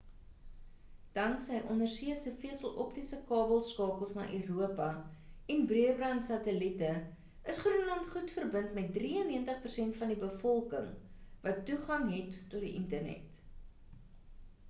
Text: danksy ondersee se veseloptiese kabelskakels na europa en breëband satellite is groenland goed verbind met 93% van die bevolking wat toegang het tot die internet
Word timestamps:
danksy 1.15 1.57
ondersee 1.73 2.13
se 2.21 2.31
veseloptiese 2.43 3.19
kabelskakels 3.27 4.13
na 4.19 4.23
europa 4.37 4.87
en 5.57 5.61
breëband 5.73 6.25
satellite 6.29 6.91
is 7.53 7.61
groenland 7.67 8.09
goed 8.15 8.35
verbind 8.39 8.75
met 8.79 8.91
93% 8.97 10.01
van 10.03 10.13
die 10.15 10.19
bevolking 10.25 10.91
wat 11.47 11.65
toegang 11.71 12.09
het 12.17 12.35
tot 12.57 12.67
die 12.69 12.73
internet 12.83 13.41